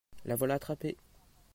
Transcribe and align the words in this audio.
La 0.25 0.35
voilà 0.35 0.55
attrapée 0.55 0.97